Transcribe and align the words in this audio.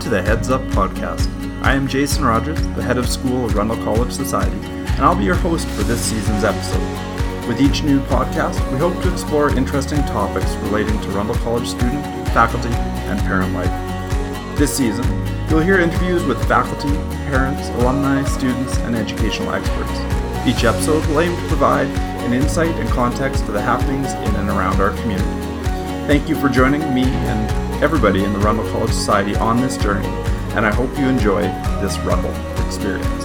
to 0.00 0.08
the 0.08 0.22
Heads 0.22 0.48
Up 0.48 0.62
podcast. 0.68 1.28
I 1.62 1.74
am 1.74 1.86
Jason 1.86 2.24
Rogers, 2.24 2.58
the 2.74 2.82
head 2.82 2.96
of 2.96 3.06
school 3.06 3.44
of 3.44 3.54
Rundle 3.54 3.76
College 3.84 4.10
Society, 4.10 4.56
and 4.56 5.00
I'll 5.00 5.14
be 5.14 5.24
your 5.24 5.34
host 5.34 5.68
for 5.68 5.82
this 5.82 6.00
season's 6.00 6.42
episode. 6.42 7.46
With 7.46 7.60
each 7.60 7.82
new 7.82 8.00
podcast, 8.04 8.58
we 8.72 8.78
hope 8.78 8.94
to 9.02 9.12
explore 9.12 9.54
interesting 9.54 9.98
topics 10.04 10.54
relating 10.64 10.98
to 11.02 11.08
Rundle 11.10 11.34
College 11.36 11.68
student, 11.68 12.02
faculty, 12.28 12.70
and 12.70 13.20
parent 13.20 13.52
life. 13.52 13.68
This 14.58 14.74
season, 14.74 15.04
you'll 15.50 15.60
hear 15.60 15.78
interviews 15.78 16.24
with 16.24 16.42
faculty, 16.48 16.94
parents, 17.28 17.68
alumni, 17.80 18.24
students, 18.24 18.78
and 18.78 18.96
educational 18.96 19.52
experts. 19.52 19.98
Each 20.46 20.64
episode 20.64 21.04
will 21.08 21.20
aim 21.20 21.36
to 21.36 21.48
provide 21.48 21.88
an 22.24 22.32
insight 22.32 22.74
and 22.76 22.88
context 22.88 23.44
to 23.44 23.52
the 23.52 23.60
happenings 23.60 24.14
in 24.14 24.34
and 24.36 24.48
around 24.48 24.80
our 24.80 24.92
community. 25.02 25.28
Thank 26.06 26.26
you 26.26 26.36
for 26.36 26.48
joining 26.48 26.94
me 26.94 27.04
and 27.04 27.69
everybody 27.82 28.22
in 28.22 28.30
the 28.34 28.38
Rundle 28.40 28.70
College 28.72 28.90
Society 28.90 29.34
on 29.36 29.58
this 29.58 29.78
journey, 29.78 30.06
and 30.54 30.66
I 30.66 30.70
hope 30.70 30.90
you 30.98 31.08
enjoy 31.08 31.40
this 31.80 31.96
Rundle 32.00 32.30
experience. 32.66 33.24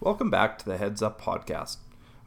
Welcome 0.00 0.28
back 0.28 0.58
to 0.58 0.64
the 0.64 0.76
Heads 0.76 1.02
Up 1.02 1.20
podcast. 1.20 1.76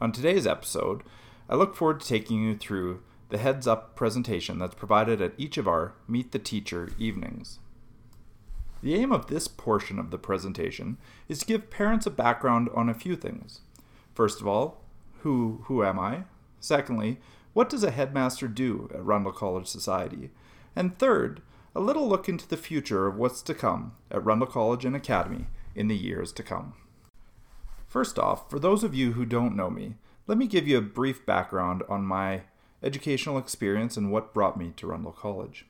On 0.00 0.10
today's 0.10 0.46
episode, 0.46 1.02
I 1.50 1.56
look 1.56 1.76
forward 1.76 2.00
to 2.00 2.08
taking 2.08 2.42
you 2.42 2.56
through 2.56 3.02
the 3.30 3.38
heads 3.38 3.66
up 3.66 3.96
presentation 3.96 4.58
that's 4.58 4.74
provided 4.74 5.20
at 5.22 5.34
each 5.38 5.56
of 5.56 5.66
our 5.66 5.94
Meet 6.06 6.32
the 6.32 6.38
Teacher 6.38 6.90
evenings. 6.98 7.58
The 8.82 8.94
aim 8.94 9.12
of 9.12 9.26
this 9.26 9.46
portion 9.46 9.98
of 9.98 10.10
the 10.10 10.18
presentation 10.18 10.98
is 11.28 11.40
to 11.40 11.46
give 11.46 11.70
parents 11.70 12.06
a 12.06 12.10
background 12.10 12.68
on 12.74 12.88
a 12.88 12.94
few 12.94 13.16
things. 13.16 13.60
First 14.14 14.40
of 14.40 14.46
all, 14.46 14.82
who 15.20 15.62
who 15.64 15.84
am 15.84 15.98
I? 15.98 16.24
Secondly, 16.60 17.18
what 17.52 17.68
does 17.68 17.84
a 17.84 17.90
headmaster 17.90 18.48
do 18.48 18.90
at 18.94 19.04
Rundle 19.04 19.32
College 19.32 19.66
Society? 19.66 20.30
And 20.74 20.98
third, 20.98 21.42
a 21.74 21.80
little 21.80 22.08
look 22.08 22.28
into 22.28 22.48
the 22.48 22.56
future 22.56 23.06
of 23.06 23.16
what's 23.16 23.42
to 23.42 23.54
come 23.54 23.92
at 24.10 24.24
Rundle 24.24 24.48
College 24.48 24.84
and 24.84 24.96
Academy 24.96 25.46
in 25.74 25.88
the 25.88 25.96
years 25.96 26.32
to 26.32 26.42
come. 26.42 26.74
First 27.86 28.18
off, 28.18 28.48
for 28.48 28.58
those 28.58 28.84
of 28.84 28.94
you 28.94 29.12
who 29.12 29.24
don't 29.24 29.56
know 29.56 29.68
me, 29.68 29.96
let 30.26 30.38
me 30.38 30.46
give 30.46 30.66
you 30.66 30.78
a 30.78 30.82
brief 30.82 31.26
background 31.26 31.82
on 31.88 32.04
my 32.04 32.42
educational 32.82 33.38
experience, 33.38 33.96
and 33.96 34.10
what 34.10 34.34
brought 34.34 34.58
me 34.58 34.72
to 34.76 34.86
Rundle 34.86 35.12
College. 35.12 35.66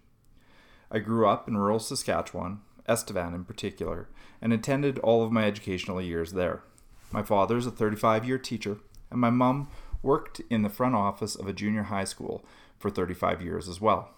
I 0.91 0.99
grew 0.99 1.27
up 1.27 1.49
in 1.49 1.57
rural 1.57 1.79
Saskatchewan, 1.79 2.61
Estevan 2.89 3.35
in 3.35 3.45
particular, 3.45 4.09
and 4.43 4.53
attended 4.53 4.99
all 4.99 5.23
of 5.23 5.33
my 5.33 5.45
educational 5.45 6.01
years 6.01 6.33
there. 6.33 6.63
My 7.13 7.23
father 7.23 7.57
is 7.57 7.67
a 7.67 7.71
35 7.71 8.25
year 8.25 8.39
teacher, 8.39 8.79
and 9.11 9.21
my 9.21 9.31
mom 9.31 9.69
worked 10.03 10.41
in 10.51 10.63
the 10.63 10.69
front 10.69 10.95
office 10.95 11.35
of 11.35 11.47
a 11.47 11.53
junior 11.53 11.85
high 11.85 12.05
school 12.05 12.45
for 12.79 12.91
35 12.91 13.43
years 13.43 13.69
as 13.69 13.81
well. 13.81 14.11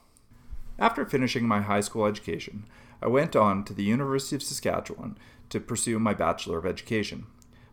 After 0.78 1.04
finishing 1.04 1.46
my 1.46 1.60
high 1.60 1.80
school 1.80 2.06
education, 2.06 2.64
I 3.02 3.08
went 3.08 3.34
on 3.34 3.64
to 3.64 3.74
the 3.74 3.82
University 3.82 4.36
of 4.36 4.42
Saskatchewan 4.42 5.18
to 5.50 5.60
pursue 5.60 5.98
my 5.98 6.14
Bachelor 6.14 6.58
of 6.58 6.66
Education. 6.66 7.26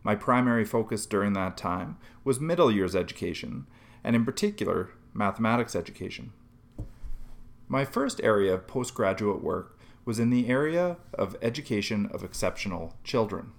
My 0.03 0.16
primary 0.16 0.66
focus 0.66 1.06
during 1.06 1.34
that 1.34 1.56
time 1.56 1.97
was 2.23 2.40
middle 2.40 2.72
years 2.72 2.95
education, 2.95 3.67
and 4.03 4.16
in 4.16 4.25
particular, 4.25 4.92
mathematics 5.13 5.75
education. 5.75 6.31
My 7.67 7.85
first 7.85 8.19
area 8.23 8.53
of 8.53 8.67
postgraduate 8.67 9.44
work 9.44 9.78
was 10.06 10.19
in 10.19 10.29
the 10.29 10.47
area 10.47 10.97
of 11.13 11.38
education 11.41 12.09
of 12.11 12.23
exceptional 12.23 12.95
children. 13.03 13.51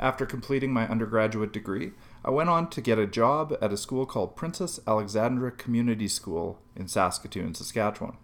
After 0.00 0.26
completing 0.26 0.72
my 0.72 0.86
undergraduate 0.86 1.52
degree, 1.52 1.92
I 2.24 2.30
went 2.30 2.50
on 2.50 2.70
to 2.70 2.80
get 2.80 2.98
a 2.98 3.06
job 3.06 3.56
at 3.60 3.72
a 3.72 3.76
school 3.76 4.06
called 4.06 4.36
Princess 4.36 4.78
Alexandra 4.86 5.50
Community 5.50 6.06
School 6.06 6.60
in 6.76 6.86
Saskatoon, 6.86 7.54
Saskatchewan. 7.54 8.16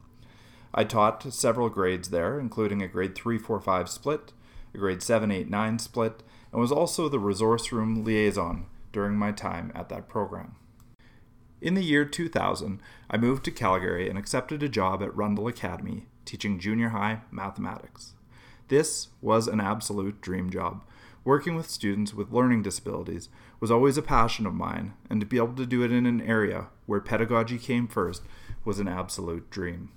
I 0.72 0.84
taught 0.84 1.32
several 1.32 1.70
grades 1.70 2.10
there, 2.10 2.38
including 2.38 2.82
a 2.82 2.88
grade 2.88 3.14
3 3.14 3.38
4 3.38 3.60
5 3.60 3.88
split, 3.88 4.32
a 4.74 4.78
grade 4.78 5.02
7 5.02 5.30
8 5.30 5.48
9 5.48 5.78
split, 5.78 6.22
and 6.52 6.60
was 6.60 6.72
also 6.72 7.08
the 7.08 7.18
resource 7.18 7.72
room 7.72 8.04
liaison 8.04 8.66
during 8.92 9.16
my 9.16 9.32
time 9.32 9.72
at 9.74 9.88
that 9.88 10.08
program. 10.08 10.56
In 11.64 11.72
the 11.72 11.82
year 11.82 12.04
2000, 12.04 12.78
I 13.08 13.16
moved 13.16 13.42
to 13.46 13.50
Calgary 13.50 14.10
and 14.10 14.18
accepted 14.18 14.62
a 14.62 14.68
job 14.68 15.02
at 15.02 15.16
Rundle 15.16 15.48
Academy 15.48 16.04
teaching 16.26 16.58
junior 16.58 16.90
high 16.90 17.22
mathematics. 17.30 18.12
This 18.68 19.08
was 19.22 19.48
an 19.48 19.62
absolute 19.62 20.20
dream 20.20 20.50
job. 20.50 20.84
Working 21.24 21.56
with 21.56 21.70
students 21.70 22.12
with 22.12 22.30
learning 22.30 22.64
disabilities 22.64 23.30
was 23.60 23.70
always 23.70 23.96
a 23.96 24.02
passion 24.02 24.44
of 24.44 24.52
mine, 24.52 24.92
and 25.08 25.20
to 25.20 25.26
be 25.26 25.38
able 25.38 25.54
to 25.54 25.64
do 25.64 25.82
it 25.82 25.90
in 25.90 26.04
an 26.04 26.20
area 26.20 26.66
where 26.84 27.00
pedagogy 27.00 27.56
came 27.56 27.88
first 27.88 28.24
was 28.66 28.78
an 28.78 28.86
absolute 28.86 29.48
dream. 29.48 29.90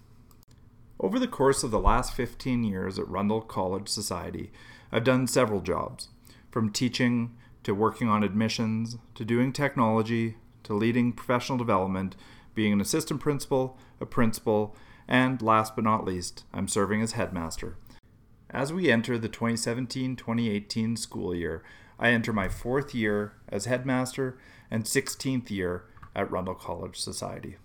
Over 1.02 1.20
the 1.20 1.28
course 1.28 1.64
of 1.64 1.72
the 1.72 1.82
last 1.82 2.14
15 2.14 2.64
years 2.64 2.98
at 2.98 3.10
Rundle 3.10 3.42
College 3.42 3.90
Society, 3.90 4.54
I've 4.90 5.04
done 5.04 5.28
several 5.28 5.60
jobs, 5.60 6.08
from 6.50 6.72
teaching 6.72 7.36
to 7.64 7.76
working 7.76 8.08
on 8.08 8.24
admissions 8.24 8.98
to 9.16 9.26
doing 9.26 9.52
technology 9.52 10.38
to 10.68 10.74
leading 10.74 11.14
professional 11.14 11.58
development, 11.58 12.18
being 12.54 12.74
an 12.74 12.82
assistant 12.82 13.22
principal, 13.22 13.78
a 14.02 14.06
principal, 14.06 14.76
and 15.08 15.42
last 15.42 15.76
but 15.76 15.86
not 15.86 16.04
least, 16.04 16.44
I'm 16.54 16.68
serving 16.68 17.02
as 17.02 17.14
headmaster. 17.14 17.78
As 18.50 18.74
we 18.74 18.92
enter 18.92 19.18
the 19.18 19.30
2017 19.30 20.18
2018 20.18 20.98
school 20.98 21.34
year, 21.34 21.64
I 21.98 22.10
enter 22.10 22.34
my 22.34 22.50
fourth 22.50 22.94
year 22.94 23.34
as 23.48 23.66
headmaster 23.66 24.38
and 24.70 24.84
16th 24.84 25.50
year 25.50 25.86
at 26.14 26.30
Rundle 26.30 26.56
College 26.56 27.00
Society. 27.00 27.56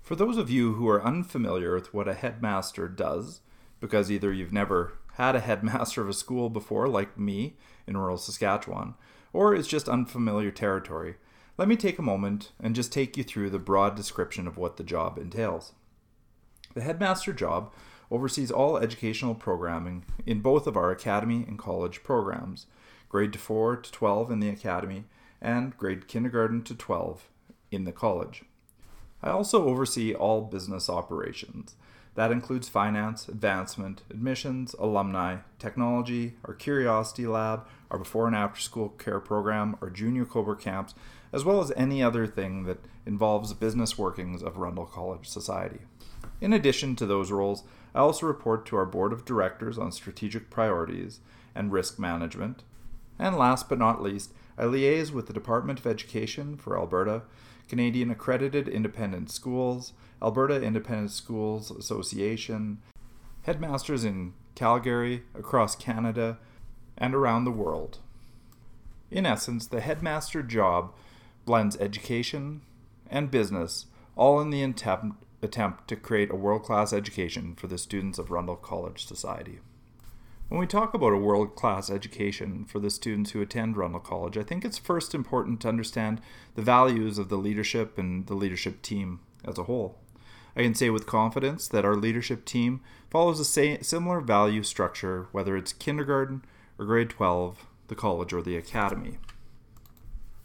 For 0.00 0.14
those 0.14 0.36
of 0.36 0.48
you 0.50 0.74
who 0.74 0.88
are 0.88 1.04
unfamiliar 1.04 1.74
with 1.74 1.92
what 1.92 2.06
a 2.06 2.14
headmaster 2.14 2.86
does, 2.86 3.40
because 3.80 4.12
either 4.12 4.32
you've 4.32 4.52
never 4.52 4.92
had 5.14 5.34
a 5.34 5.40
headmaster 5.40 6.02
of 6.02 6.08
a 6.08 6.14
school 6.14 6.50
before, 6.50 6.88
like 6.88 7.18
me 7.18 7.56
in 7.86 7.96
rural 7.96 8.16
Saskatchewan, 8.16 8.94
or 9.32 9.54
it's 9.54 9.68
just 9.68 9.88
unfamiliar 9.88 10.52
territory, 10.52 11.16
let 11.62 11.68
me 11.68 11.76
take 11.76 12.00
a 12.00 12.02
moment 12.02 12.50
and 12.58 12.74
just 12.74 12.92
take 12.92 13.16
you 13.16 13.22
through 13.22 13.48
the 13.48 13.56
broad 13.56 13.94
description 13.94 14.48
of 14.48 14.56
what 14.56 14.78
the 14.78 14.82
job 14.82 15.16
entails. 15.16 15.74
The 16.74 16.80
headmaster 16.80 17.32
job 17.32 17.72
oversees 18.10 18.50
all 18.50 18.78
educational 18.78 19.36
programming 19.36 20.04
in 20.26 20.40
both 20.40 20.66
of 20.66 20.76
our 20.76 20.90
academy 20.90 21.44
and 21.46 21.56
college 21.56 22.02
programs, 22.02 22.66
grade 23.08 23.38
4 23.38 23.76
to 23.76 23.92
12 23.92 24.32
in 24.32 24.40
the 24.40 24.48
academy 24.48 25.04
and 25.40 25.78
grade 25.78 26.08
kindergarten 26.08 26.64
to 26.64 26.74
12 26.74 27.28
in 27.70 27.84
the 27.84 27.92
college. 27.92 28.42
I 29.22 29.30
also 29.30 29.68
oversee 29.68 30.12
all 30.12 30.40
business 30.40 30.90
operations. 30.90 31.76
That 32.14 32.30
includes 32.30 32.68
finance, 32.68 33.26
advancement, 33.28 34.02
admissions, 34.10 34.74
alumni, 34.78 35.38
technology, 35.58 36.34
our 36.44 36.52
curiosity 36.52 37.26
lab, 37.26 37.66
our 37.90 37.98
before 37.98 38.26
and 38.26 38.36
after 38.36 38.60
school 38.60 38.90
care 38.90 39.20
program, 39.20 39.76
our 39.80 39.88
junior 39.88 40.26
Cobra 40.26 40.56
camps, 40.56 40.94
as 41.32 41.44
well 41.44 41.60
as 41.60 41.72
any 41.74 42.02
other 42.02 42.26
thing 42.26 42.64
that 42.64 42.84
involves 43.06 43.54
business 43.54 43.96
workings 43.96 44.42
of 44.42 44.58
Rundle 44.58 44.84
College 44.84 45.26
Society. 45.26 45.80
In 46.40 46.52
addition 46.52 46.96
to 46.96 47.06
those 47.06 47.30
roles, 47.30 47.64
I 47.94 48.00
also 48.00 48.26
report 48.26 48.66
to 48.66 48.76
our 48.76 48.86
board 48.86 49.12
of 49.12 49.24
directors 49.24 49.78
on 49.78 49.92
strategic 49.92 50.50
priorities 50.50 51.20
and 51.54 51.72
risk 51.72 51.98
management. 51.98 52.62
And 53.18 53.36
last 53.36 53.68
but 53.68 53.78
not 53.78 54.02
least, 54.02 54.32
I 54.58 54.64
liaise 54.64 55.12
with 55.12 55.26
the 55.26 55.32
Department 55.32 55.78
of 55.78 55.86
Education 55.86 56.56
for 56.56 56.78
Alberta, 56.78 57.22
Canadian 57.72 58.10
Accredited 58.10 58.68
Independent 58.68 59.30
Schools, 59.30 59.94
Alberta 60.20 60.60
Independent 60.62 61.10
Schools 61.10 61.70
Association, 61.70 62.82
headmasters 63.44 64.04
in 64.04 64.34
Calgary, 64.54 65.22
across 65.34 65.74
Canada, 65.74 66.36
and 66.98 67.14
around 67.14 67.46
the 67.46 67.50
world. 67.50 67.96
In 69.10 69.24
essence, 69.24 69.66
the 69.66 69.80
headmaster 69.80 70.42
job 70.42 70.92
blends 71.46 71.78
education 71.78 72.60
and 73.08 73.30
business, 73.30 73.86
all 74.16 74.38
in 74.38 74.50
the 74.50 74.62
attempt, 74.62 75.24
attempt 75.40 75.88
to 75.88 75.96
create 75.96 76.30
a 76.30 76.36
world 76.36 76.64
class 76.64 76.92
education 76.92 77.54
for 77.54 77.68
the 77.68 77.78
students 77.78 78.18
of 78.18 78.30
Rundle 78.30 78.56
College 78.56 79.06
Society. 79.06 79.60
When 80.48 80.60
we 80.60 80.66
talk 80.66 80.92
about 80.92 81.14
a 81.14 81.18
world 81.18 81.54
class 81.54 81.90
education 81.90 82.66
for 82.66 82.78
the 82.78 82.90
students 82.90 83.30
who 83.30 83.40
attend 83.40 83.76
Rundle 83.76 84.00
College, 84.00 84.36
I 84.36 84.42
think 84.42 84.64
it's 84.64 84.78
first 84.78 85.14
important 85.14 85.60
to 85.62 85.68
understand 85.68 86.20
the 86.54 86.62
values 86.62 87.18
of 87.18 87.30
the 87.30 87.38
leadership 87.38 87.96
and 87.96 88.26
the 88.26 88.34
leadership 88.34 88.82
team 88.82 89.20
as 89.44 89.56
a 89.56 89.64
whole. 89.64 89.98
I 90.54 90.62
can 90.62 90.74
say 90.74 90.90
with 90.90 91.06
confidence 91.06 91.66
that 91.68 91.86
our 91.86 91.96
leadership 91.96 92.44
team 92.44 92.82
follows 93.10 93.40
a 93.40 93.82
similar 93.82 94.20
value 94.20 94.62
structure, 94.62 95.28
whether 95.32 95.56
it's 95.56 95.72
kindergarten 95.72 96.44
or 96.78 96.84
grade 96.84 97.10
12, 97.10 97.66
the 97.88 97.94
college, 97.94 98.34
or 98.34 98.42
the 98.42 98.56
academy. 98.56 99.18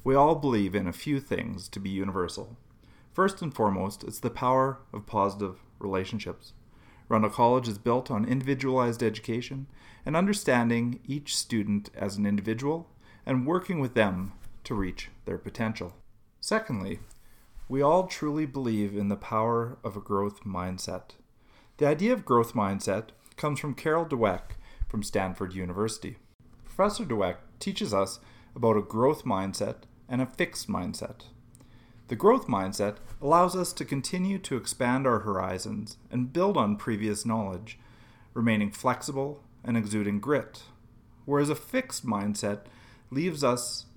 We 0.03 0.15
all 0.15 0.35
believe 0.35 0.73
in 0.73 0.87
a 0.87 0.93
few 0.93 1.19
things 1.19 1.67
to 1.67 1.79
be 1.81 1.89
universal. 1.89 2.55
First 3.11 3.41
and 3.41 3.53
foremost, 3.53 4.03
it's 4.05 4.19
the 4.19 4.29
power 4.29 4.79
of 4.93 5.05
positive 5.05 5.59
relationships. 5.79 6.53
Rundle 7.09 7.29
College 7.29 7.67
is 7.67 7.77
built 7.77 8.11
on 8.11 8.25
individualized 8.25 9.01
education 9.01 9.67
and 10.05 10.15
understanding 10.15 10.99
each 11.05 11.35
student 11.35 11.89
as 11.95 12.17
an 12.17 12.25
individual 12.25 12.89
and 13.25 13.47
working 13.47 13.79
with 13.79 13.93
them 13.93 14.33
to 14.63 14.75
reach 14.75 15.09
their 15.25 15.37
potential. 15.37 15.95
Secondly, 16.41 16.99
we 17.69 17.81
all 17.81 18.07
truly 18.07 18.45
believe 18.45 18.95
in 18.95 19.09
the 19.09 19.15
power 19.15 19.77
of 19.83 19.95
a 19.95 20.01
growth 20.01 20.43
mindset. 20.43 21.11
The 21.77 21.87
idea 21.87 22.13
of 22.13 22.25
growth 22.25 22.53
mindset 22.53 23.09
comes 23.35 23.59
from 23.59 23.73
Carol 23.73 24.05
Dweck 24.05 24.55
from 24.87 25.03
Stanford 25.03 25.53
University. 25.53 26.17
Professor 26.65 27.05
Dweck 27.05 27.37
teaches 27.59 27.93
us 27.93 28.19
about 28.55 28.77
a 28.77 28.81
growth 28.81 29.25
mindset 29.25 29.83
and 30.09 30.21
a 30.21 30.25
fixed 30.25 30.69
mindset. 30.69 31.23
The 32.07 32.15
growth 32.15 32.47
mindset 32.47 32.97
allows 33.21 33.55
us 33.55 33.73
to 33.73 33.85
continue 33.85 34.37
to 34.39 34.55
expand 34.55 35.05
our 35.05 35.19
horizons 35.19 35.97
and 36.09 36.31
build 36.31 36.55
on 36.55 36.77
previous 36.77 37.25
knowledge, 37.25 37.77
remaining 38.33 38.71
flexible 38.71 39.43
and 39.63 39.75
exuding 39.75 40.19
grit, 40.19 40.63
whereas 41.25 41.49
a 41.49 41.55
fixed 41.55 42.05
mindset 42.05 42.61
leaves 43.11 43.43
us 43.43 43.87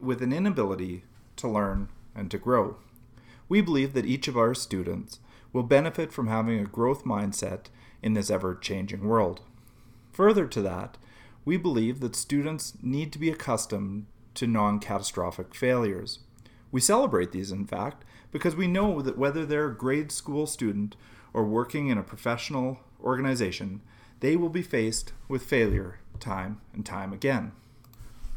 with 0.00 0.22
an 0.22 0.32
inability 0.32 1.04
to 1.36 1.48
learn 1.48 1.88
and 2.14 2.30
to 2.30 2.38
grow. 2.38 2.76
We 3.48 3.62
believe 3.62 3.94
that 3.94 4.06
each 4.06 4.28
of 4.28 4.36
our 4.36 4.54
students 4.54 5.20
will 5.52 5.62
benefit 5.62 6.12
from 6.12 6.26
having 6.26 6.60
a 6.60 6.64
growth 6.64 7.04
mindset 7.04 7.66
in 8.02 8.12
this 8.12 8.30
ever 8.30 8.54
changing 8.54 9.08
world. 9.08 9.40
Further 10.12 10.46
to 10.48 10.60
that, 10.62 10.98
we 11.44 11.56
believe 11.56 12.00
that 12.00 12.14
students 12.14 12.74
need 12.82 13.12
to 13.12 13.18
be 13.18 13.30
accustomed 13.30 14.06
to 14.34 14.46
non 14.46 14.78
catastrophic 14.80 15.54
failures. 15.54 16.18
We 16.70 16.80
celebrate 16.80 17.32
these, 17.32 17.50
in 17.50 17.66
fact, 17.66 18.04
because 18.30 18.54
we 18.54 18.66
know 18.66 19.00
that 19.00 19.18
whether 19.18 19.46
they're 19.46 19.70
a 19.70 19.76
grade 19.76 20.12
school 20.12 20.46
student 20.46 20.96
or 21.32 21.44
working 21.44 21.88
in 21.88 21.98
a 21.98 22.02
professional 22.02 22.80
organization, 23.02 23.80
they 24.20 24.36
will 24.36 24.48
be 24.48 24.62
faced 24.62 25.12
with 25.28 25.44
failure 25.44 26.00
time 26.20 26.60
and 26.74 26.84
time 26.84 27.12
again. 27.12 27.52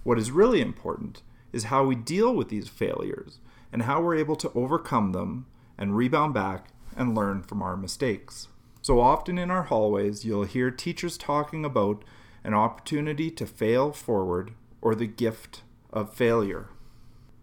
What 0.04 0.20
is 0.20 0.32
really 0.32 0.62
important 0.62 1.24
is 1.52 1.66
how 1.66 1.84
we 1.84 1.96
deal 1.96 2.34
with 2.34 2.50
these 2.50 2.68
failures 2.68 3.40
and 3.72 3.84
how 3.84 4.02
we're 4.02 4.16
able 4.16 4.36
to 4.38 4.52
overcome 4.54 5.12
them 5.12 5.46
and 5.78 5.96
rebound 5.96 6.34
back 6.34 6.68
and 6.96 7.16
learn 7.16 7.42
from 7.42 7.62
our 7.62 7.76
mistakes. 7.76 8.48
So 8.82 9.00
often 9.00 9.38
in 9.38 9.52
our 9.52 9.64
hallways, 9.64 10.26
you'll 10.26 10.44
hear 10.44 10.72
teachers 10.72 11.18
talking 11.18 11.64
about 11.66 12.04
an 12.44 12.54
opportunity 12.54 13.30
to 13.32 13.46
fail 13.46 13.92
forward 13.92 14.52
or 14.82 14.96
the 14.96 15.08
gift 15.08 15.62
of 15.94 16.14
failure. 16.14 16.70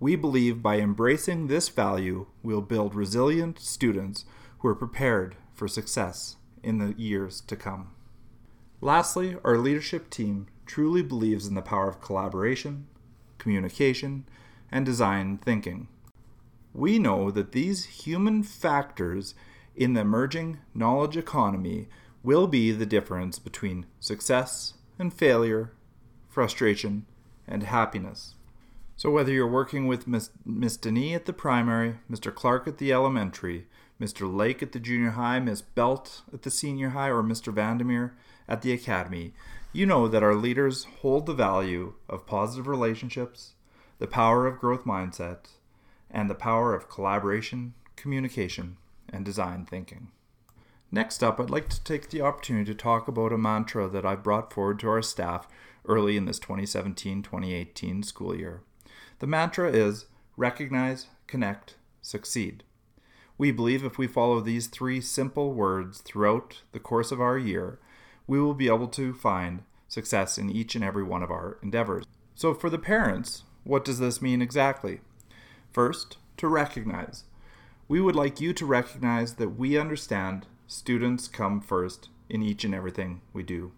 We 0.00 0.14
believe 0.14 0.62
by 0.62 0.78
embracing 0.78 1.46
this 1.46 1.68
value, 1.68 2.26
we'll 2.42 2.60
build 2.60 2.94
resilient 2.94 3.58
students 3.58 4.24
who 4.58 4.68
are 4.68 4.74
prepared 4.74 5.36
for 5.54 5.66
success 5.66 6.36
in 6.62 6.78
the 6.78 6.94
years 6.96 7.40
to 7.42 7.56
come. 7.56 7.90
Lastly, 8.80 9.36
our 9.42 9.58
leadership 9.58 10.08
team 10.08 10.46
truly 10.66 11.02
believes 11.02 11.46
in 11.46 11.54
the 11.54 11.62
power 11.62 11.88
of 11.88 12.00
collaboration, 12.00 12.86
communication, 13.38 14.24
and 14.70 14.86
design 14.86 15.38
thinking. 15.38 15.88
We 16.72 16.98
know 17.00 17.32
that 17.32 17.52
these 17.52 17.86
human 17.86 18.44
factors 18.44 19.34
in 19.74 19.94
the 19.94 20.02
emerging 20.02 20.58
knowledge 20.74 21.16
economy 21.16 21.88
will 22.22 22.46
be 22.46 22.70
the 22.70 22.86
difference 22.86 23.38
between 23.38 23.86
success 23.98 24.74
and 24.98 25.12
failure, 25.12 25.72
frustration, 26.28 27.06
and 27.48 27.64
happiness. 27.64 28.34
So, 28.98 29.12
whether 29.12 29.30
you're 29.30 29.46
working 29.46 29.86
with 29.86 30.08
Miss, 30.08 30.30
Miss 30.44 30.76
Denis 30.76 31.14
at 31.14 31.26
the 31.26 31.32
primary, 31.32 32.00
Mr. 32.10 32.34
Clark 32.34 32.66
at 32.66 32.78
the 32.78 32.92
elementary, 32.92 33.68
Mr. 34.00 34.28
Lake 34.28 34.60
at 34.60 34.72
the 34.72 34.80
junior 34.80 35.10
high, 35.10 35.38
Miss 35.38 35.62
Belt 35.62 36.22
at 36.32 36.42
the 36.42 36.50
senior 36.50 36.88
high, 36.88 37.08
or 37.08 37.22
Mr. 37.22 37.52
Vandermeer 37.52 38.16
at 38.48 38.62
the 38.62 38.72
academy, 38.72 39.34
you 39.72 39.86
know 39.86 40.08
that 40.08 40.24
our 40.24 40.34
leaders 40.34 40.82
hold 41.02 41.26
the 41.26 41.32
value 41.32 41.94
of 42.08 42.26
positive 42.26 42.66
relationships, 42.66 43.54
the 44.00 44.08
power 44.08 44.48
of 44.48 44.58
growth 44.58 44.82
mindset, 44.82 45.46
and 46.10 46.28
the 46.28 46.34
power 46.34 46.74
of 46.74 46.90
collaboration, 46.90 47.74
communication, 47.94 48.78
and 49.08 49.24
design 49.24 49.64
thinking. 49.64 50.08
Next 50.90 51.22
up, 51.22 51.38
I'd 51.38 51.50
like 51.50 51.68
to 51.68 51.84
take 51.84 52.10
the 52.10 52.22
opportunity 52.22 52.72
to 52.72 52.74
talk 52.74 53.06
about 53.06 53.32
a 53.32 53.38
mantra 53.38 53.86
that 53.90 54.04
I've 54.04 54.24
brought 54.24 54.52
forward 54.52 54.80
to 54.80 54.88
our 54.88 55.02
staff 55.02 55.46
early 55.86 56.16
in 56.16 56.24
this 56.24 56.40
2017 56.40 57.22
2018 57.22 58.02
school 58.02 58.34
year. 58.34 58.62
The 59.18 59.26
mantra 59.26 59.70
is 59.70 60.06
recognize, 60.36 61.06
connect, 61.26 61.74
succeed. 62.00 62.62
We 63.36 63.50
believe 63.50 63.84
if 63.84 63.98
we 63.98 64.06
follow 64.06 64.40
these 64.40 64.66
three 64.66 65.00
simple 65.00 65.52
words 65.52 66.00
throughout 66.00 66.62
the 66.72 66.80
course 66.80 67.12
of 67.12 67.20
our 67.20 67.38
year, 67.38 67.78
we 68.26 68.40
will 68.40 68.54
be 68.54 68.68
able 68.68 68.88
to 68.88 69.12
find 69.12 69.62
success 69.88 70.38
in 70.38 70.50
each 70.50 70.74
and 70.74 70.84
every 70.84 71.02
one 71.02 71.22
of 71.22 71.30
our 71.30 71.58
endeavors. 71.62 72.04
So, 72.34 72.54
for 72.54 72.70
the 72.70 72.78
parents, 72.78 73.42
what 73.64 73.84
does 73.84 73.98
this 73.98 74.22
mean 74.22 74.42
exactly? 74.42 75.00
First, 75.72 76.18
to 76.36 76.48
recognize. 76.48 77.24
We 77.88 78.00
would 78.00 78.16
like 78.16 78.40
you 78.40 78.52
to 78.52 78.66
recognize 78.66 79.34
that 79.34 79.58
we 79.58 79.78
understand 79.78 80.46
students 80.66 81.26
come 81.26 81.60
first 81.60 82.08
in 82.28 82.42
each 82.42 82.64
and 82.64 82.74
everything 82.74 83.22
we 83.32 83.42
do. 83.42 83.72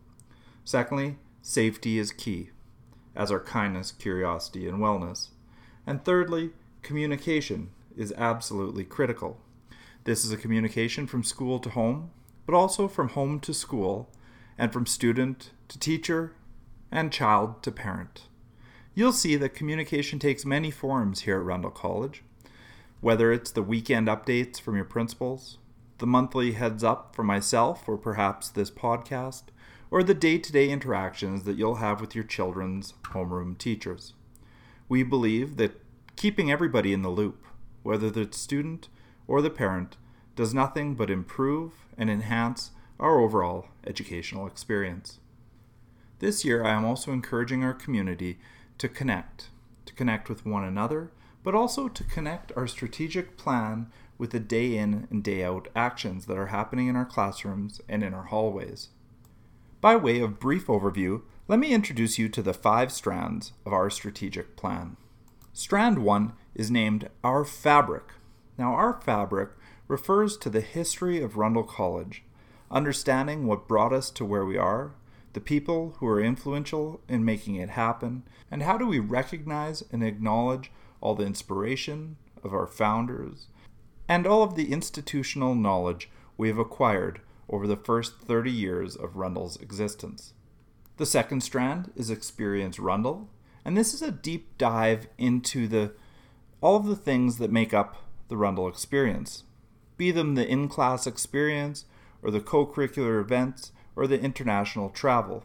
Secondly, 0.64 1.16
safety 1.42 1.98
is 1.98 2.12
key, 2.12 2.50
as 3.14 3.30
are 3.30 3.40
kindness, 3.40 3.92
curiosity, 3.92 4.68
and 4.68 4.78
wellness. 4.78 5.28
And 5.86 6.04
thirdly, 6.04 6.50
communication 6.82 7.70
is 7.96 8.14
absolutely 8.16 8.84
critical. 8.84 9.40
This 10.04 10.24
is 10.24 10.32
a 10.32 10.36
communication 10.36 11.06
from 11.06 11.24
school 11.24 11.58
to 11.60 11.70
home, 11.70 12.10
but 12.46 12.54
also 12.54 12.88
from 12.88 13.10
home 13.10 13.40
to 13.40 13.52
school, 13.52 14.10
and 14.56 14.72
from 14.72 14.86
student 14.86 15.50
to 15.68 15.78
teacher, 15.78 16.34
and 16.90 17.12
child 17.12 17.62
to 17.62 17.70
parent. 17.70 18.26
You'll 18.94 19.12
see 19.12 19.36
that 19.36 19.54
communication 19.54 20.18
takes 20.18 20.44
many 20.44 20.70
forms 20.70 21.20
here 21.20 21.38
at 21.38 21.44
Rundle 21.44 21.70
College. 21.70 22.22
Whether 23.00 23.32
it's 23.32 23.50
the 23.50 23.62
weekend 23.62 24.08
updates 24.08 24.60
from 24.60 24.76
your 24.76 24.84
principals, 24.84 25.58
the 25.98 26.06
monthly 26.06 26.52
heads 26.52 26.82
up 26.82 27.14
from 27.14 27.26
myself, 27.26 27.88
or 27.88 27.96
perhaps 27.96 28.48
this 28.48 28.70
podcast, 28.70 29.44
or 29.90 30.02
the 30.02 30.14
day 30.14 30.38
to 30.38 30.52
day 30.52 30.70
interactions 30.70 31.44
that 31.44 31.56
you'll 31.56 31.76
have 31.76 32.00
with 32.00 32.14
your 32.14 32.25
children's 32.25 32.94
homeroom 33.04 33.56
teachers. 33.59 34.14
We 34.88 35.02
believe 35.02 35.56
that 35.56 35.80
keeping 36.16 36.50
everybody 36.50 36.92
in 36.92 37.02
the 37.02 37.09
loop, 37.09 37.44
whether 37.82 38.11
the 38.11 38.28
student 38.32 38.88
or 39.26 39.42
the 39.42 39.50
parent, 39.50 39.97
does 40.37 40.54
nothing 40.54 40.94
but 40.94 41.11
improve 41.11 41.73
and 41.97 42.11
enhance 42.11 42.70
our 42.99 43.18
overall 43.18 43.66
educational 43.87 44.47
experience. 44.47 45.18
This 46.18 46.44
year, 46.44 46.64
I 46.64 46.73
am 46.73 46.85
also 46.85 47.12
encouraging 47.12 47.64
our 47.64 47.73
community 47.73 48.38
to 48.78 48.88
connect, 48.88 49.49
to 49.87 49.94
connect 49.94 50.28
with 50.28 50.44
one 50.44 50.64
another 50.64 51.11
but 51.42 51.54
also 51.54 51.88
to 51.88 52.04
connect 52.04 52.52
our 52.56 52.66
strategic 52.66 53.37
plan 53.37 53.90
with 54.18 54.30
the 54.30 54.40
day 54.40 54.76
in 54.76 55.06
and 55.11 55.25
day 55.25 55.42
out 55.42 55.68
actions 55.75 56.26
that 56.26 56.37
are 56.37 56.49
happening 56.49 56.88
in 56.88 56.97
our 56.97 57.04
classrooms 57.04 57.80
and 57.88 58.02
in 58.02 58.12
our 58.12 58.25
hallways. 58.25 58.88
By 59.80 59.96
way 59.96 60.20
of 60.20 60.38
brief 60.38 60.66
overview, 60.66 61.22
let 61.49 61.58
me 61.58 61.72
introduce 61.72 62.18
you 62.18 62.28
to 62.28 62.42
the 62.42 62.52
five 62.52 62.92
strands 62.92 63.54
of 63.64 63.72
our 63.72 63.88
strategic 63.88 64.54
plan. 64.54 64.99
Strand 65.54 66.00
1 66.04 66.34
is 66.54 66.70
named 66.70 67.08
Our 67.25 67.46
Fabric. 67.46 68.12
Now, 68.58 68.75
our 68.75 69.00
fabric 69.00 69.52
refers 69.88 70.37
to 70.37 70.50
the 70.50 70.60
history 70.60 71.22
of 71.22 71.38
Rundle 71.38 71.62
College, 71.62 72.22
understanding 72.70 73.46
what 73.46 73.66
brought 73.66 73.94
us 73.94 74.10
to 74.10 74.25
where 74.25 74.44
we 74.44 74.58
are, 74.58 74.92
the 75.32 75.40
people 75.40 75.94
who 75.99 76.06
are 76.08 76.20
influential 76.20 77.00
in 77.08 77.25
making 77.25 77.54
it 77.54 77.70
happen, 77.70 78.25
and 78.50 78.62
how 78.62 78.76
do 78.76 78.87
we 78.87 78.99
recognize 78.99 79.82
and 79.90 80.04
acknowledge 80.04 80.70
all 81.00 81.14
the 81.14 81.25
inspiration 81.25 82.18
of 82.44 82.52
our 82.52 82.66
founders, 82.66 83.46
and 84.06 84.26
all 84.26 84.42
of 84.42 84.56
the 84.56 84.72
institutional 84.72 85.54
knowledge 85.54 86.10
we 86.37 86.49
have 86.49 86.58
acquired 86.58 87.22
over 87.50 87.66
the 87.66 87.76
first 87.76 88.21
30 88.21 88.50
years 88.50 88.97
of 88.97 89.16
Rundle's 89.16 89.57
existence. 89.57 90.33
The 90.97 91.04
second 91.04 91.42
strand 91.42 91.92
is 91.95 92.11
Experience 92.11 92.78
Rundle, 92.78 93.28
and 93.64 93.76
this 93.76 93.92
is 93.92 94.00
a 94.00 94.11
deep 94.11 94.57
dive 94.57 95.09
into 95.19 95.69
the 95.69 95.92
all 96.62 96.76
of 96.76 96.87
the 96.87 96.97
things 96.97 97.38
that 97.38 97.50
make 97.50 97.75
up 97.75 97.97
the 98.28 98.37
Rundle 98.37 98.69
experience, 98.69 99.45
be 99.97 100.11
them 100.11 100.35
the 100.35 100.47
in-class 100.47 101.07
experience 101.07 101.85
or 102.23 102.30
the 102.30 102.40
co-curricular 102.40 103.21
events 103.21 103.73
or 103.97 104.07
the 104.07 104.21
international 104.21 104.90
travel. 104.90 105.45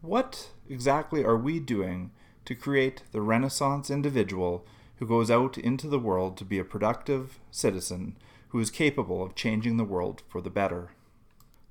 What 0.00 0.50
exactly 0.68 1.24
are 1.24 1.36
we 1.36 1.58
doing 1.58 2.10
to 2.44 2.54
create 2.54 3.02
the 3.12 3.20
Renaissance 3.20 3.90
individual 3.90 4.66
who 4.96 5.06
goes 5.06 5.30
out 5.30 5.56
into 5.58 5.86
the 5.86 5.98
world 5.98 6.36
to 6.36 6.44
be 6.44 6.58
a 6.58 6.64
productive 6.64 7.38
citizen 7.50 8.16
who 8.48 8.58
is 8.58 8.70
capable 8.70 9.22
of 9.22 9.34
changing 9.34 9.76
the 9.76 9.84
world 9.84 10.22
for 10.28 10.40
the 10.40 10.50
better. 10.50 10.90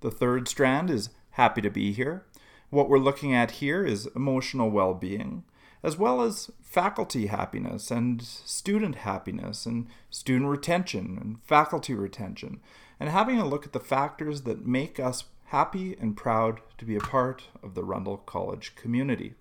The 0.01 0.11
third 0.11 0.47
strand 0.47 0.89
is 0.89 1.09
happy 1.31 1.61
to 1.61 1.69
be 1.69 1.91
here. 1.91 2.25
What 2.69 2.89
we're 2.89 2.99
looking 2.99 3.33
at 3.33 3.51
here 3.51 3.85
is 3.85 4.09
emotional 4.15 4.69
well 4.69 4.93
being, 4.93 5.43
as 5.81 5.97
well 5.97 6.21
as 6.21 6.51
faculty 6.61 7.27
happiness 7.27 7.89
and 7.89 8.21
student 8.21 8.95
happiness 8.95 9.65
and 9.65 9.87
student 10.09 10.49
retention 10.49 11.17
and 11.19 11.37
faculty 11.43 11.93
retention, 11.93 12.59
and 12.99 13.09
having 13.09 13.39
a 13.39 13.45
look 13.45 13.65
at 13.65 13.73
the 13.73 13.79
factors 13.79 14.41
that 14.41 14.67
make 14.67 14.99
us 14.99 15.23
happy 15.45 15.95
and 15.99 16.17
proud 16.17 16.59
to 16.77 16.85
be 16.85 16.95
a 16.95 16.99
part 16.99 17.45
of 17.63 17.73
the 17.73 17.83
Rundle 17.83 18.17
College 18.17 18.75
community. 18.75 19.33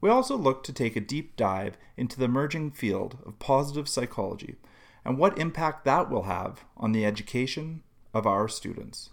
We 0.00 0.10
also 0.10 0.36
look 0.36 0.64
to 0.64 0.72
take 0.72 0.96
a 0.96 1.00
deep 1.00 1.36
dive 1.36 1.76
into 1.96 2.18
the 2.18 2.24
emerging 2.24 2.72
field 2.72 3.18
of 3.24 3.38
positive 3.38 3.88
psychology 3.88 4.56
and 5.04 5.18
what 5.18 5.38
impact 5.38 5.84
that 5.84 6.10
will 6.10 6.24
have 6.24 6.64
on 6.76 6.92
the 6.92 7.04
education 7.04 7.82
of 8.12 8.26
our 8.26 8.48
students. 8.48 9.10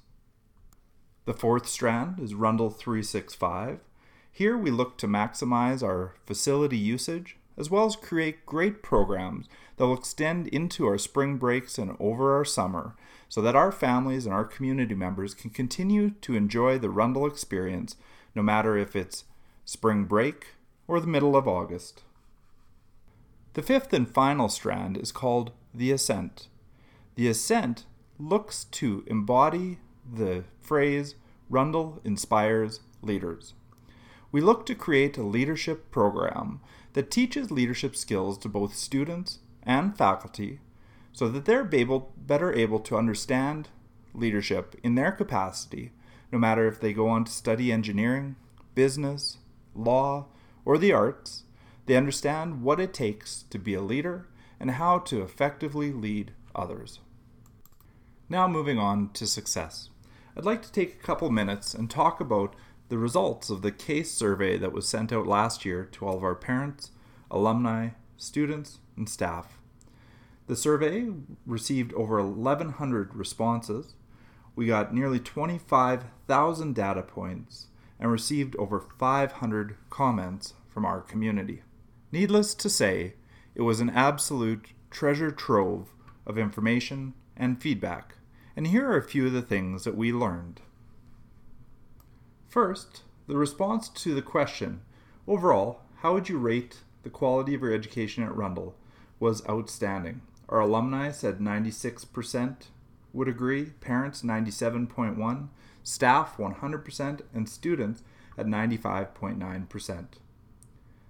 The 1.31 1.37
fourth 1.37 1.65
strand 1.65 2.19
is 2.19 2.35
Rundle 2.35 2.69
365. 2.69 3.79
Here 4.33 4.57
we 4.57 4.69
look 4.69 4.97
to 4.97 5.07
maximize 5.07 5.81
our 5.81 6.15
facility 6.25 6.77
usage 6.77 7.37
as 7.57 7.69
well 7.69 7.85
as 7.85 7.95
create 7.95 8.45
great 8.45 8.83
programs 8.83 9.47
that 9.77 9.87
will 9.87 9.97
extend 9.97 10.49
into 10.49 10.85
our 10.87 10.97
spring 10.97 11.37
breaks 11.37 11.77
and 11.77 11.95
over 12.01 12.35
our 12.35 12.43
summer 12.43 12.97
so 13.29 13.41
that 13.43 13.55
our 13.55 13.71
families 13.71 14.25
and 14.25 14.35
our 14.35 14.43
community 14.43 14.93
members 14.93 15.33
can 15.33 15.51
continue 15.51 16.09
to 16.19 16.35
enjoy 16.35 16.77
the 16.77 16.89
Rundle 16.89 17.25
experience 17.25 17.95
no 18.35 18.43
matter 18.43 18.75
if 18.75 18.93
it's 18.93 19.23
spring 19.63 20.03
break 20.03 20.47
or 20.85 20.99
the 20.99 21.07
middle 21.07 21.37
of 21.37 21.47
August. 21.47 22.03
The 23.53 23.61
fifth 23.61 23.93
and 23.93 24.13
final 24.13 24.49
strand 24.49 24.97
is 24.97 25.13
called 25.13 25.53
the 25.73 25.93
Ascent. 25.93 26.49
The 27.15 27.29
Ascent 27.29 27.85
looks 28.19 28.65
to 28.65 29.05
embody 29.07 29.77
the 30.13 30.43
phrase 30.59 31.15
Rundle 31.51 31.99
inspires 32.05 32.79
leaders. 33.01 33.53
We 34.31 34.39
look 34.39 34.65
to 34.67 34.73
create 34.73 35.17
a 35.17 35.23
leadership 35.23 35.91
program 35.91 36.61
that 36.93 37.11
teaches 37.11 37.51
leadership 37.51 37.93
skills 37.97 38.37
to 38.39 38.49
both 38.49 38.73
students 38.73 39.39
and 39.63 39.95
faculty 39.97 40.61
so 41.11 41.27
that 41.27 41.43
they're 41.43 41.67
able, 41.73 42.13
better 42.15 42.53
able 42.53 42.79
to 42.79 42.95
understand 42.95 43.67
leadership 44.13 44.75
in 44.81 44.95
their 44.95 45.11
capacity, 45.11 45.91
no 46.31 46.39
matter 46.39 46.67
if 46.67 46.79
they 46.79 46.93
go 46.93 47.09
on 47.09 47.25
to 47.25 47.31
study 47.31 47.69
engineering, 47.69 48.37
business, 48.73 49.37
law, 49.75 50.27
or 50.63 50.77
the 50.77 50.93
arts. 50.93 51.43
They 51.85 51.97
understand 51.97 52.63
what 52.63 52.79
it 52.79 52.93
takes 52.93 53.43
to 53.49 53.59
be 53.59 53.73
a 53.73 53.81
leader 53.81 54.29
and 54.57 54.71
how 54.71 54.99
to 54.99 55.21
effectively 55.21 55.91
lead 55.91 56.31
others. 56.55 56.99
Now, 58.29 58.47
moving 58.47 58.79
on 58.79 59.09
to 59.15 59.27
success. 59.27 59.90
I'd 60.35 60.45
like 60.45 60.61
to 60.61 60.71
take 60.71 60.93
a 60.93 61.03
couple 61.03 61.29
minutes 61.29 61.73
and 61.73 61.89
talk 61.89 62.21
about 62.21 62.55
the 62.87 62.97
results 62.97 63.49
of 63.49 63.61
the 63.61 63.71
CAIS 63.71 64.11
survey 64.11 64.57
that 64.57 64.71
was 64.71 64.87
sent 64.87 65.11
out 65.11 65.27
last 65.27 65.65
year 65.65 65.85
to 65.91 66.05
all 66.05 66.15
of 66.15 66.23
our 66.23 66.35
parents, 66.35 66.91
alumni, 67.29 67.89
students, 68.15 68.79
and 68.95 69.09
staff. 69.09 69.59
The 70.47 70.55
survey 70.55 71.09
received 71.45 71.93
over 71.93 72.21
1,100 72.21 73.15
responses. 73.15 73.95
We 74.55 74.67
got 74.67 74.93
nearly 74.93 75.19
25,000 75.19 76.75
data 76.75 77.01
points 77.03 77.67
and 77.99 78.11
received 78.11 78.55
over 78.55 78.79
500 78.79 79.77
comments 79.89 80.53
from 80.69 80.85
our 80.85 81.01
community. 81.01 81.63
Needless 82.11 82.53
to 82.55 82.69
say, 82.69 83.13
it 83.53 83.61
was 83.61 83.79
an 83.79 83.89
absolute 83.89 84.69
treasure 84.89 85.31
trove 85.31 85.93
of 86.25 86.37
information 86.37 87.13
and 87.35 87.61
feedback. 87.61 88.15
And 88.55 88.67
here 88.67 88.87
are 88.89 88.97
a 88.97 89.03
few 89.03 89.27
of 89.27 89.33
the 89.33 89.41
things 89.41 89.83
that 89.83 89.95
we 89.95 90.11
learned. 90.11 90.61
First, 92.49 93.03
the 93.27 93.37
response 93.37 93.87
to 93.89 94.13
the 94.13 94.21
question 94.21 94.81
overall, 95.27 95.81
how 95.97 96.13
would 96.13 96.27
you 96.27 96.37
rate 96.37 96.79
the 97.03 97.09
quality 97.09 97.55
of 97.55 97.61
your 97.61 97.73
education 97.73 98.23
at 98.23 98.35
Rundle 98.35 98.75
was 99.19 99.47
outstanding. 99.47 100.21
Our 100.49 100.59
alumni 100.59 101.11
said 101.11 101.39
96% 101.39 102.67
would 103.13 103.27
agree, 103.27 103.65
parents 103.81 104.21
97.1, 104.21 105.47
staff 105.83 106.37
100%, 106.37 107.21
and 107.33 107.49
students 107.49 108.03
at 108.37 108.45
95.9%. 108.45 110.05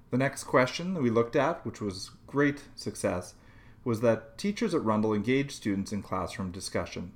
The 0.10 0.18
next 0.18 0.44
question 0.44 0.94
that 0.94 1.02
we 1.02 1.10
looked 1.10 1.36
at, 1.36 1.66
which 1.66 1.80
was 1.80 2.12
great 2.28 2.64
success, 2.76 3.34
was 3.84 4.02
that 4.02 4.38
teachers 4.38 4.76
at 4.76 4.84
Rundle 4.84 5.14
engaged 5.14 5.52
students 5.52 5.92
in 5.92 6.04
classroom 6.04 6.52
discussion. 6.52 7.14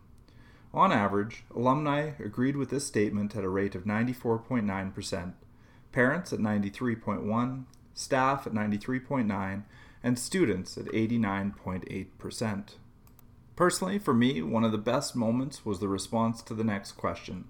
On 0.75 0.91
average, 0.91 1.45
alumni 1.55 2.11
agreed 2.19 2.57
with 2.57 2.69
this 2.69 2.85
statement 2.85 3.33
at 3.33 3.45
a 3.45 3.49
rate 3.49 3.75
of 3.75 3.85
94.9%, 3.85 5.33
parents 5.93 6.33
at 6.33 6.39
93.1, 6.39 7.63
staff 7.93 8.45
at 8.45 8.53
93.9, 8.53 9.63
and 10.03 10.19
students 10.19 10.77
at 10.77 10.87
89.8%. 10.87 12.69
Personally, 13.55 13.97
for 13.97 14.13
me, 14.13 14.41
one 14.41 14.65
of 14.65 14.73
the 14.73 14.77
best 14.77 15.15
moments 15.15 15.65
was 15.65 15.79
the 15.79 15.87
response 15.87 16.41
to 16.41 16.53
the 16.53 16.65
next 16.65 16.91
question. 16.91 17.45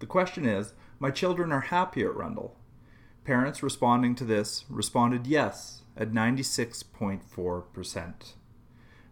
The 0.00 0.06
question 0.06 0.44
is 0.44 0.74
My 0.98 1.10
children 1.10 1.52
are 1.52 1.62
happy 1.62 2.02
at 2.02 2.14
Rundle. 2.14 2.56
Parents 3.24 3.62
responding 3.62 4.14
to 4.16 4.24
this 4.24 4.66
responded 4.68 5.26
yes 5.26 5.80
at 5.96 6.12
96.4%. 6.12 8.12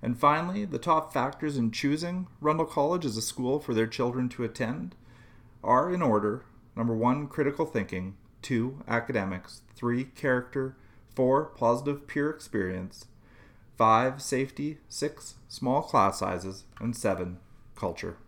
And 0.05 0.19
finally, 0.19 0.67
the 0.67 0.79
top 0.79 1.15
factors 1.15 1.57
in 1.57 1.71
choosing 1.71 2.27
Rundle 2.39 2.67
College 2.67 3.07
as 3.07 3.17
a 3.17 3.23
school 3.23 3.59
for 3.59 3.73
their 3.73 3.87
children 3.87 4.29
to 4.29 4.45
attend 4.45 4.95
are 5.63 5.91
in 5.91 6.03
order 6.03 6.45
number 6.77 6.95
one, 6.95 7.27
critical 7.27 7.65
thinking, 7.65 8.15
two, 8.43 8.83
academics, 8.87 9.63
three, 9.75 10.05
character, 10.05 10.77
four, 11.15 11.47
positive 11.47 12.07
peer 12.07 12.29
experience, 12.29 13.07
five, 13.79 14.21
safety, 14.21 14.77
six, 14.91 15.37
small 15.49 15.81
class 15.81 16.19
sizes, 16.19 16.65
and 16.81 16.95
seven, 16.95 17.39
culture. 17.75 18.19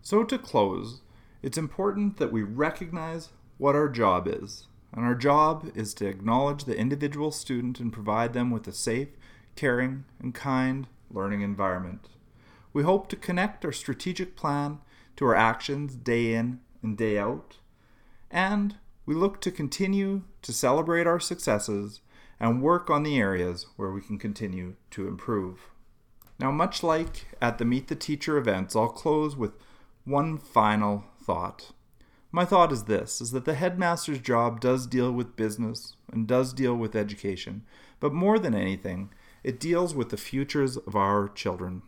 So, 0.00 0.24
to 0.24 0.38
close, 0.38 1.02
it's 1.42 1.58
important 1.58 2.16
that 2.16 2.32
we 2.32 2.42
recognize 2.42 3.28
what 3.58 3.74
our 3.74 3.90
job 3.90 4.26
is 4.26 4.66
and 4.94 5.04
our 5.04 5.14
job 5.14 5.70
is 5.74 5.92
to 5.92 6.06
acknowledge 6.06 6.64
the 6.64 6.78
individual 6.78 7.32
student 7.32 7.80
and 7.80 7.92
provide 7.92 8.32
them 8.32 8.50
with 8.50 8.66
a 8.66 8.72
safe, 8.72 9.08
caring, 9.56 10.04
and 10.20 10.34
kind 10.34 10.86
learning 11.10 11.42
environment. 11.42 12.08
We 12.72 12.82
hope 12.82 13.08
to 13.08 13.16
connect 13.16 13.64
our 13.64 13.72
strategic 13.72 14.36
plan 14.36 14.78
to 15.16 15.24
our 15.26 15.34
actions 15.34 15.94
day 15.94 16.34
in 16.34 16.60
and 16.82 16.96
day 16.96 17.18
out, 17.18 17.58
and 18.30 18.76
we 19.06 19.14
look 19.14 19.40
to 19.40 19.50
continue 19.50 20.22
to 20.42 20.52
celebrate 20.52 21.06
our 21.06 21.20
successes 21.20 22.00
and 22.38 22.62
work 22.62 22.90
on 22.90 23.02
the 23.02 23.18
areas 23.18 23.66
where 23.76 23.90
we 23.90 24.00
can 24.00 24.18
continue 24.18 24.74
to 24.90 25.08
improve. 25.08 25.70
Now, 26.38 26.52
much 26.52 26.82
like 26.82 27.26
at 27.42 27.58
the 27.58 27.64
Meet 27.64 27.88
the 27.88 27.96
Teacher 27.96 28.36
events, 28.36 28.76
I'll 28.76 28.88
close 28.88 29.36
with 29.36 29.52
one 30.04 30.38
final 30.38 31.04
thought. 31.20 31.72
My 32.30 32.44
thought 32.44 32.72
is 32.72 32.84
this 32.84 33.20
is 33.20 33.30
that 33.32 33.44
the 33.44 33.54
headmaster's 33.54 34.20
job 34.20 34.60
does 34.60 34.86
deal 34.86 35.10
with 35.10 35.36
business 35.36 35.96
and 36.12 36.26
does 36.26 36.52
deal 36.52 36.74
with 36.74 36.94
education, 36.94 37.64
but 37.98 38.12
more 38.12 38.38
than 38.38 38.54
anything, 38.54 39.10
it 39.48 39.58
deals 39.58 39.94
with 39.94 40.10
the 40.10 40.16
futures 40.18 40.76
of 40.76 40.94
our 40.94 41.26
children. 41.26 41.80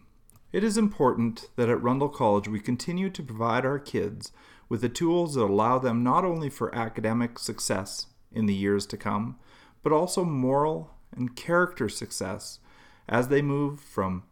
It 0.51 0.65
is 0.65 0.79
important 0.79 1.51
that 1.57 1.69
at 1.69 1.83
Rundle 1.83 2.09
College 2.09 2.49
we 2.49 2.59
continue 2.59 3.11
to 3.11 3.23
provide 3.23 3.67
our 3.67 3.79
kids 3.79 4.33
with 4.71 4.81
the 4.81 4.89
tools 4.89 5.35
that 5.35 5.43
allow 5.43 5.79
them 5.79 6.03
not 6.03 6.25
only 6.25 6.49
for 6.49 6.75
academic 6.75 7.39
success 7.39 8.07
in 8.33 8.47
the 8.47 8.55
years 8.55 8.87
to 8.87 8.97
come, 8.97 9.37
but 9.83 9.93
also 9.93 10.25
moral 10.25 10.95
and 11.15 11.37
character 11.37 11.91
success 11.91 12.61
as 13.07 13.29
they 13.29 13.43
move 13.43 13.79
from 13.79 14.23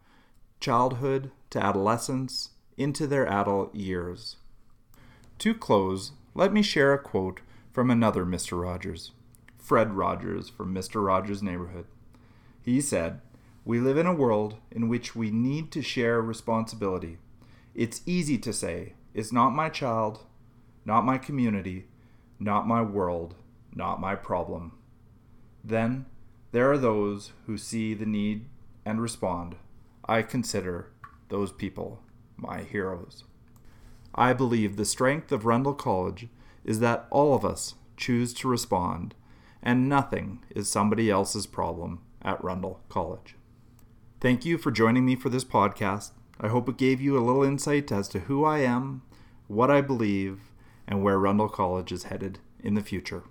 childhood 0.58 1.30
to 1.50 1.62
adolescence 1.62 2.52
into 2.78 3.06
their 3.06 3.30
adult 3.30 3.74
years. 3.74 4.36
To 5.40 5.52
close, 5.52 6.12
let 6.34 6.50
me 6.50 6.62
share 6.62 6.94
a 6.94 6.98
quote 6.98 7.42
from 7.72 7.90
another 7.90 8.24
Mr. 8.24 8.58
Rogers, 8.58 9.12
Fred 9.58 9.92
Rogers 9.92 10.48
from 10.48 10.74
Mr. 10.74 11.04
Rogers' 11.04 11.42
Neighborhood. 11.42 11.84
He 12.68 12.82
said, 12.82 13.22
We 13.64 13.80
live 13.80 13.96
in 13.96 14.04
a 14.04 14.12
world 14.12 14.58
in 14.70 14.90
which 14.90 15.16
we 15.16 15.30
need 15.30 15.72
to 15.72 15.80
share 15.80 16.20
responsibility. 16.20 17.16
It's 17.74 18.02
easy 18.04 18.36
to 18.36 18.52
say, 18.52 18.92
It's 19.14 19.32
not 19.32 19.54
my 19.54 19.70
child, 19.70 20.26
not 20.84 21.06
my 21.06 21.16
community, 21.16 21.86
not 22.38 22.68
my 22.68 22.82
world, 22.82 23.36
not 23.74 24.02
my 24.02 24.14
problem. 24.14 24.72
Then 25.64 26.04
there 26.52 26.70
are 26.70 26.76
those 26.76 27.32
who 27.46 27.56
see 27.56 27.94
the 27.94 28.04
need 28.04 28.44
and 28.84 29.00
respond. 29.00 29.56
I 30.04 30.20
consider 30.20 30.90
those 31.30 31.52
people 31.52 32.02
my 32.36 32.64
heroes. 32.64 33.24
I 34.14 34.34
believe 34.34 34.76
the 34.76 34.84
strength 34.84 35.32
of 35.32 35.46
Rundle 35.46 35.72
College 35.72 36.28
is 36.66 36.80
that 36.80 37.06
all 37.08 37.34
of 37.34 37.46
us 37.46 37.76
choose 37.96 38.34
to 38.34 38.46
respond, 38.46 39.14
and 39.62 39.88
nothing 39.88 40.44
is 40.54 40.68
somebody 40.68 41.10
else's 41.10 41.46
problem 41.46 42.02
at 42.22 42.42
Rundle 42.42 42.80
College. 42.88 43.36
Thank 44.20 44.44
you 44.44 44.58
for 44.58 44.70
joining 44.70 45.04
me 45.04 45.16
for 45.16 45.28
this 45.28 45.44
podcast. 45.44 46.10
I 46.40 46.48
hope 46.48 46.68
it 46.68 46.76
gave 46.76 47.00
you 47.00 47.16
a 47.16 47.24
little 47.24 47.42
insight 47.42 47.92
as 47.92 48.08
to 48.08 48.20
who 48.20 48.44
I 48.44 48.58
am, 48.58 49.02
what 49.46 49.70
I 49.70 49.80
believe, 49.80 50.40
and 50.86 51.02
where 51.02 51.18
Rundle 51.18 51.48
College 51.48 51.92
is 51.92 52.04
headed 52.04 52.38
in 52.60 52.74
the 52.74 52.82
future. 52.82 53.22